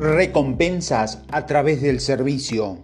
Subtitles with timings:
[0.00, 2.78] recompensas a través del servicio.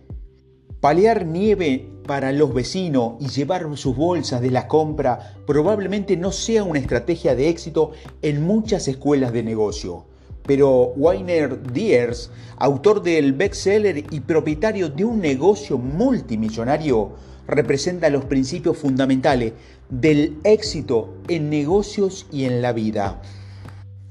[0.80, 6.62] Palear nieve para los vecinos y llevar sus bolsas de la compra probablemente no sea
[6.62, 10.04] una estrategia de éxito en muchas escuelas de negocio.
[10.42, 17.14] Pero Weiner Diers, autor del bestseller y propietario de un negocio multimillonario,
[17.48, 19.54] representa los principios fundamentales
[19.88, 23.22] del éxito en negocios y en la vida.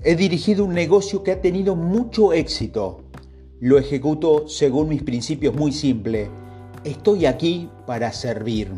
[0.07, 3.04] He dirigido un negocio que ha tenido mucho éxito.
[3.61, 6.27] Lo ejecuto según mis principios muy simples.
[6.83, 8.71] Estoy aquí para servir.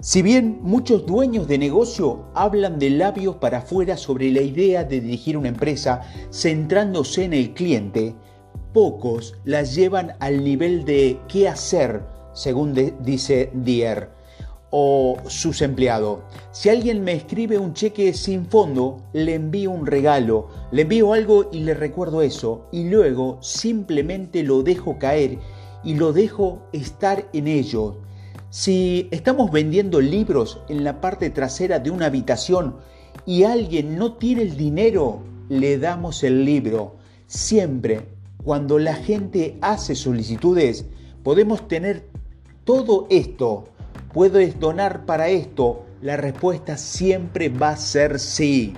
[0.00, 5.00] Si bien muchos dueños de negocio hablan de labios para afuera sobre la idea de
[5.00, 8.14] dirigir una empresa centrándose en el cliente,
[8.74, 12.02] pocos la llevan al nivel de qué hacer,
[12.34, 14.15] según dice Dier
[14.70, 16.20] o sus empleados.
[16.52, 21.48] Si alguien me escribe un cheque sin fondo, le envío un regalo, le envío algo
[21.52, 25.38] y le recuerdo eso, y luego simplemente lo dejo caer
[25.84, 27.98] y lo dejo estar en ello.
[28.50, 32.76] Si estamos vendiendo libros en la parte trasera de una habitación
[33.24, 36.96] y alguien no tiene el dinero, le damos el libro.
[37.26, 38.08] Siempre,
[38.42, 40.86] cuando la gente hace solicitudes,
[41.22, 42.08] podemos tener
[42.64, 43.64] todo esto
[44.16, 45.84] ¿Puedes donar para esto?
[46.00, 48.72] La respuesta siempre va a ser sí.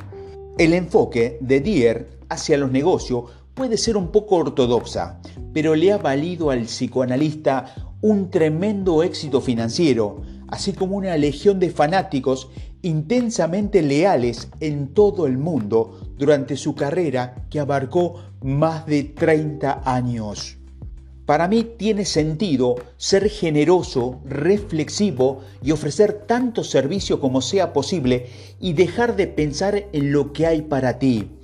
[0.58, 5.20] El enfoque de Dier hacia los negocios puede ser un poco ortodoxa,
[5.54, 11.70] pero le ha valido al psicoanalista un tremendo éxito financiero, así como una legión de
[11.70, 12.50] fanáticos
[12.82, 20.57] intensamente leales en todo el mundo durante su carrera que abarcó más de 30 años.
[21.28, 28.72] Para mí tiene sentido ser generoso, reflexivo y ofrecer tanto servicio como sea posible y
[28.72, 31.38] dejar de pensar en lo que hay para ti.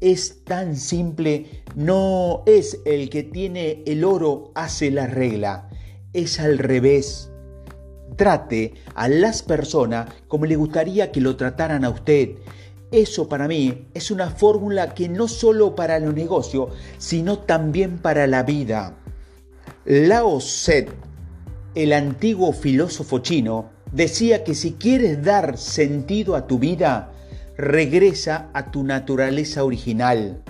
[0.00, 5.70] Es tan simple, no es el que tiene el oro hace la regla,
[6.12, 7.30] es al revés.
[8.16, 12.30] Trate a las personas como le gustaría que lo trataran a usted.
[12.90, 18.26] Eso para mí es una fórmula que no solo para los negocios, sino también para
[18.26, 18.96] la vida.
[19.90, 20.86] Lao Tse,
[21.74, 27.10] el antiguo filósofo chino, decía que si quieres dar sentido a tu vida,
[27.56, 30.42] regresa a tu naturaleza original.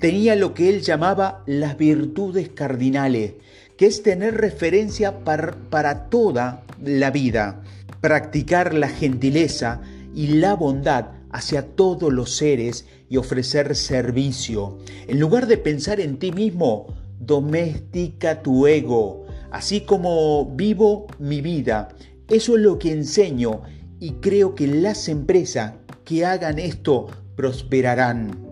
[0.00, 3.34] Tenía lo que él llamaba las virtudes cardinales,
[3.78, 7.62] que es tener referencia para, para toda la vida,
[8.00, 9.82] practicar la gentileza
[10.16, 14.78] y la bondad hacia todos los seres y ofrecer servicio.
[15.06, 16.88] En lugar de pensar en ti mismo,
[17.20, 21.88] doméstica tu ego, así como vivo mi vida.
[22.28, 23.62] Eso es lo que enseño
[24.00, 28.48] y creo que las empresas que hagan esto prosperarán.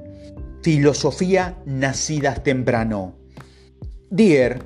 [0.62, 3.14] Filosofía nacidas temprano.
[4.10, 4.62] Dier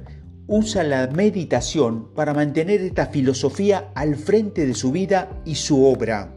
[0.48, 6.34] usa la meditación para mantener esta filosofía al frente de su vida y su obra.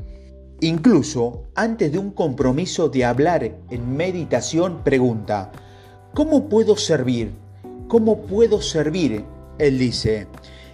[0.61, 5.51] Incluso antes de un compromiso de hablar en meditación pregunta,
[6.13, 7.44] ¿cómo puedo servir?
[7.87, 9.23] ¿Cómo puedo servir?
[9.59, 10.27] Él dice,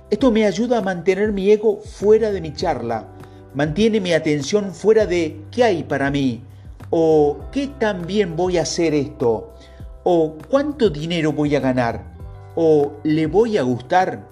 [0.09, 3.07] esto me ayuda a mantener mi ego fuera de mi charla,
[3.53, 6.41] mantiene mi atención fuera de ¿qué hay para mí?
[6.89, 9.53] ¿O qué tan bien voy a hacer esto?
[10.03, 12.03] ¿O cuánto dinero voy a ganar?
[12.55, 14.27] ¿O le voy a gustar?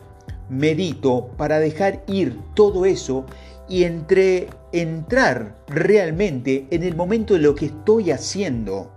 [0.50, 3.26] Medito para dejar ir todo eso
[3.68, 8.92] y entre, entrar realmente en el momento de lo que estoy haciendo.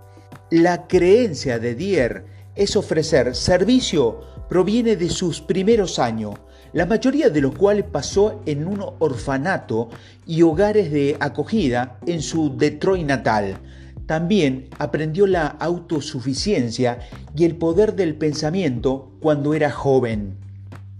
[0.49, 6.35] La creencia de Dier es ofrecer servicio proviene de sus primeros años,
[6.73, 9.89] la mayoría de los cuales pasó en un orfanato
[10.25, 13.57] y hogares de acogida en su Detroit natal.
[14.05, 16.99] También aprendió la autosuficiencia
[17.35, 20.35] y el poder del pensamiento cuando era joven.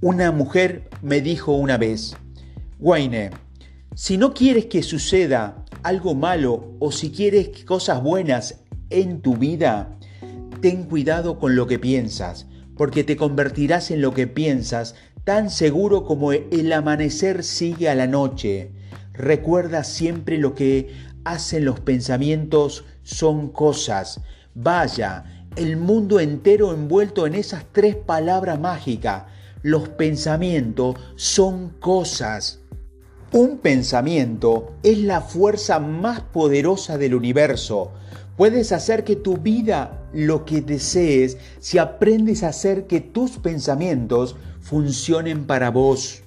[0.01, 2.15] Una mujer me dijo una vez,
[2.79, 3.31] Wayne,
[3.95, 9.97] si no quieres que suceda algo malo o si quieres cosas buenas en tu vida,
[10.63, 12.45] ten cuidado con lo que piensas,
[12.77, 14.95] porque te convertirás en lo que piensas
[15.25, 18.71] tan seguro como el amanecer sigue a la noche.
[19.11, 20.87] Recuerda siempre lo que
[21.25, 24.21] hacen los pensamientos son cosas.
[24.55, 25.25] Vaya,
[25.57, 29.25] el mundo entero envuelto en esas tres palabras mágicas.
[29.63, 32.61] Los pensamientos son cosas.
[33.33, 37.91] Un pensamiento es la fuerza más poderosa del universo.
[38.37, 44.35] Puedes hacer que tu vida lo que desees si aprendes a hacer que tus pensamientos
[44.61, 46.23] funcionen para vos.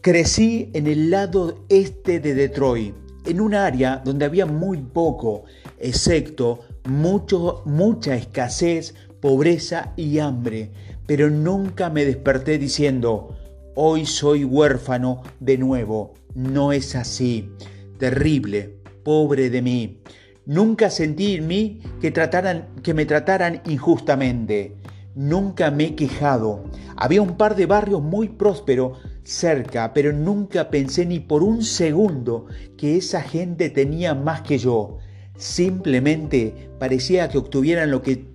[0.00, 2.94] Crecí en el lado este de Detroit,
[3.26, 5.44] en un área donde había muy poco,
[5.78, 10.70] excepto mucho, mucha escasez pobreza y hambre,
[11.06, 13.36] pero nunca me desperté diciendo,
[13.74, 16.14] hoy soy huérfano de nuevo.
[16.34, 17.50] No es así.
[17.98, 20.00] Terrible, pobre de mí.
[20.46, 24.76] Nunca sentí en mí que, trataran, que me trataran injustamente.
[25.16, 26.64] Nunca me he quejado.
[26.96, 32.46] Había un par de barrios muy prósperos cerca, pero nunca pensé ni por un segundo
[32.76, 34.98] que esa gente tenía más que yo.
[35.36, 38.28] Simplemente parecía que obtuvieran lo que,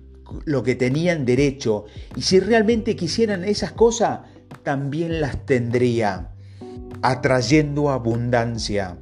[0.44, 1.86] lo que tenían derecho.
[2.14, 4.20] Y si realmente quisieran esas cosas,
[4.62, 6.32] también las tendría,
[7.00, 8.98] atrayendo abundancia.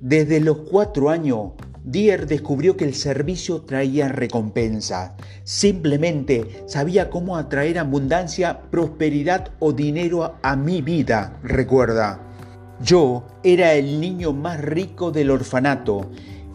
[0.00, 1.52] Desde los cuatro años,
[1.84, 5.16] Dier descubrió que el servicio traía recompensa.
[5.44, 12.20] Simplemente sabía cómo atraer abundancia, prosperidad o dinero a mi vida, recuerda.
[12.82, 16.10] Yo era el niño más rico del orfanato.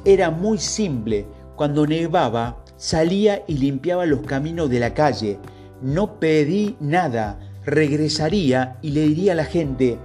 [0.06, 1.26] Era muy simple.
[1.56, 5.40] Cuando nevaba, salía y limpiaba los caminos de la calle.
[5.82, 9.98] No pedí nada, regresaría y le diría a la gente,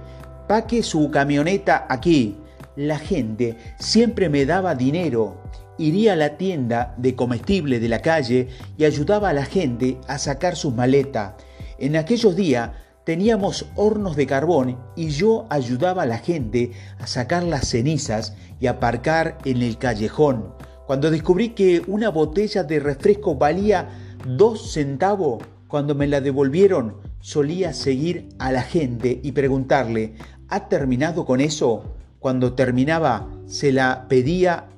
[0.47, 2.37] paque su camioneta aquí.
[2.75, 5.41] La gente siempre me daba dinero.
[5.77, 8.47] Iría a la tienda de comestible de la calle
[8.77, 11.33] y ayudaba a la gente a sacar sus maletas.
[11.79, 12.71] En aquellos días
[13.03, 18.67] teníamos hornos de carbón y yo ayudaba a la gente a sacar las cenizas y
[18.67, 20.53] aparcar en el callejón.
[20.87, 23.89] Cuando descubrí que una botella de refresco valía
[24.25, 30.15] dos centavos, cuando me la devolvieron, solía seguir a la gente y preguntarle,
[30.49, 31.83] ¿ha terminado con eso?
[32.21, 34.69] Cuando terminaba, se la pedía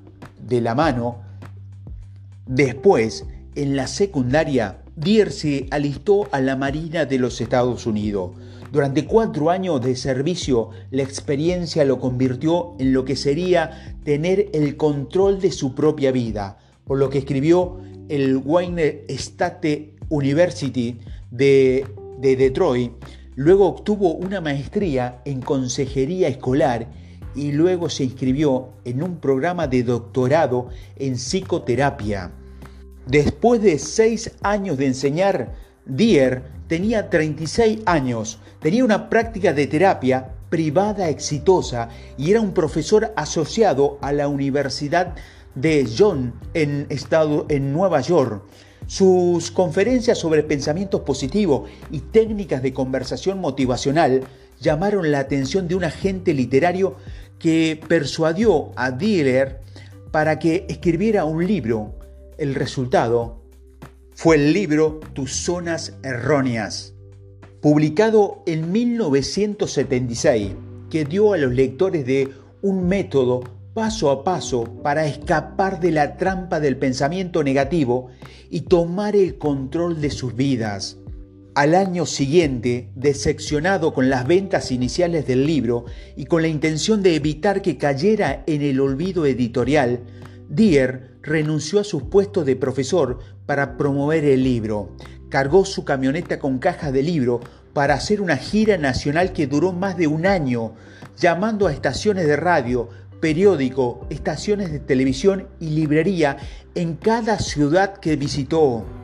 [0.41, 1.17] de la mano.
[2.47, 8.31] Después, en la secundaria, Dier se alistó a la Marina de los Estados Unidos.
[8.71, 14.75] Durante cuatro años de servicio, la experiencia lo convirtió en lo que sería tener el
[14.75, 17.77] control de su propia vida, por lo que escribió
[18.09, 20.97] el Wayne State University
[21.29, 21.85] de
[22.23, 22.93] de Detroit,
[23.35, 26.87] luego obtuvo una maestría en consejería escolar
[27.35, 32.31] y luego se inscribió en un programa de doctorado en psicoterapia.
[33.05, 35.53] Después de seis años de enseñar,
[35.85, 43.11] Dier tenía 36 años, tenía una práctica de terapia privada exitosa y era un profesor
[43.15, 45.15] asociado a la Universidad
[45.55, 48.43] de John en, estado, en Nueva York.
[48.87, 54.21] Sus conferencias sobre pensamientos positivos y técnicas de conversación motivacional
[54.59, 56.95] llamaron la atención de un agente literario
[57.39, 59.59] que persuadió a Diller
[60.11, 61.95] para que escribiera un libro.
[62.37, 63.41] El resultado
[64.15, 66.93] fue el libro Tus zonas erróneas,
[67.61, 70.51] publicado en 1976,
[70.89, 72.29] que dio a los lectores de
[72.61, 73.41] un método
[73.73, 78.09] paso a paso para escapar de la trampa del pensamiento negativo
[78.49, 80.97] y tomar el control de sus vidas.
[81.55, 85.85] Al año siguiente, decepcionado con las ventas iniciales del libro
[86.15, 89.99] y con la intención de evitar que cayera en el olvido editorial,
[90.49, 94.97] Dier renunció a su puesto de profesor para promover el libro.
[95.29, 97.39] Cargó su camioneta con cajas de libro
[97.73, 100.73] para hacer una gira nacional que duró más de un año,
[101.17, 102.89] llamando a estaciones de radio,
[103.21, 106.37] periódico, estaciones de televisión y librería
[106.73, 109.02] en cada ciudad que visitó.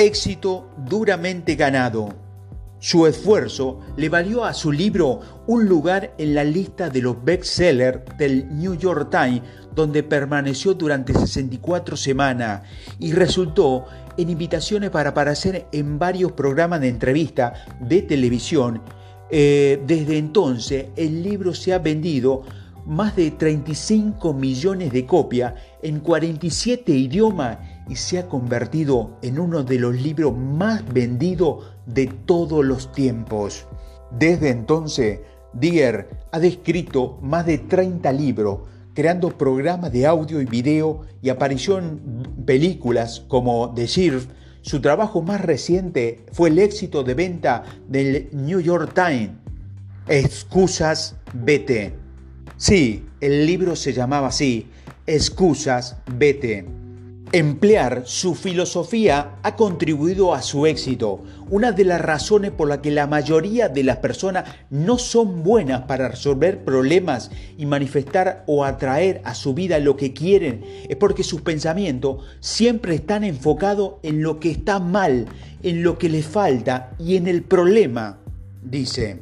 [0.00, 2.14] Éxito duramente ganado.
[2.78, 8.02] Su esfuerzo le valió a su libro un lugar en la lista de los bestsellers
[8.16, 9.42] del New York Times,
[9.74, 12.62] donde permaneció durante 64 semanas
[13.00, 13.86] y resultó
[14.16, 18.80] en invitaciones para aparecer en varios programas de entrevista de televisión.
[19.32, 22.44] Eh, desde entonces, el libro se ha vendido
[22.86, 29.64] más de 35 millones de copias en 47 idiomas y se ha convertido en uno
[29.64, 33.66] de los libros más vendidos de todos los tiempos.
[34.10, 35.20] Desde entonces,
[35.54, 38.60] Dier ha descrito más de 30 libros,
[38.94, 41.98] creando programas de audio y video y apareció en
[42.44, 44.26] películas como The Sheriff.
[44.62, 49.30] Su trabajo más reciente fue el éxito de venta del New York Times.
[50.08, 51.92] Excusas BT.
[52.56, 54.66] Sí, el libro se llamaba así,
[55.06, 56.66] Excusas, vete.
[57.32, 62.90] Emplear su filosofía ha contribuido a su éxito, una de las razones por las que
[62.90, 69.20] la mayoría de las personas no son buenas para resolver problemas y manifestar o atraer
[69.24, 74.40] a su vida lo que quieren es porque sus pensamientos siempre están enfocados en lo
[74.40, 75.26] que está mal,
[75.62, 78.20] en lo que le falta y en el problema,
[78.62, 79.20] dice.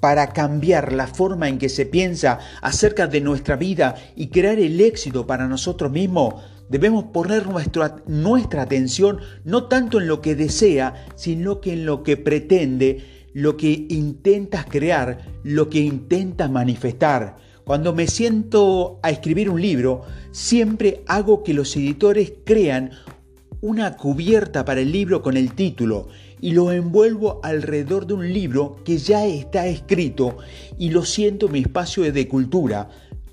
[0.00, 4.80] Para cambiar la forma en que se piensa acerca de nuestra vida y crear el
[4.80, 6.34] éxito para nosotros mismos,
[6.68, 12.16] Debemos poner nuestra, atención no tanto en lo que desea, sino que en lo que
[12.16, 17.36] pretende, lo que intentas crear, lo que intentas manifestar.
[17.64, 22.90] Cuando me siento a escribir un libro, siempre hago que los editores crean
[23.60, 26.08] una cubierta para el libro con el título
[26.40, 30.38] y lo envuelvo alrededor de un libro que ya está escrito
[30.78, 32.88] y lo siento en mi espacio de cultura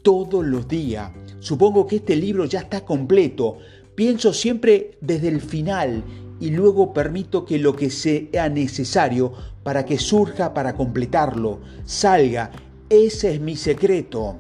[0.06, 1.12] todos los días.
[1.40, 3.58] Supongo que este libro ya está completo.
[3.96, 6.04] Pienso siempre desde el final
[6.40, 9.34] y luego permito que lo que sea necesario
[9.64, 12.52] para que surja para completarlo, salga.
[12.88, 14.38] Ese es mi secreto.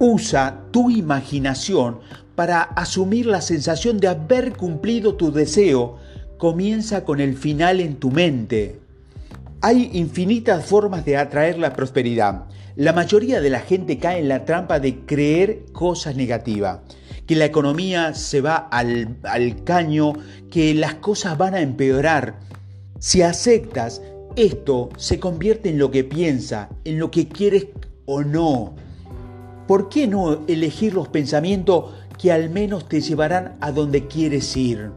[0.00, 2.00] Usa tu imaginación
[2.34, 5.98] para asumir la sensación de haber cumplido tu deseo.
[6.38, 8.80] Comienza con el final en tu mente.
[9.60, 12.46] Hay infinitas formas de atraer la prosperidad.
[12.76, 16.80] La mayoría de la gente cae en la trampa de creer cosas negativas,
[17.26, 19.18] que la economía se va al,
[19.64, 20.14] caño,
[20.50, 22.40] que las cosas van a empeorar.
[22.98, 24.00] Si aceptas
[24.36, 27.66] esto, se convierte en lo que piensa, en lo que quieres
[28.06, 28.74] o no.
[29.68, 34.92] ¿Por qué no elegir los pensamientos que al menos te llevarán a donde quieres ir?